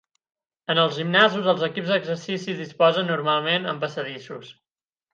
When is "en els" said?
0.73-0.97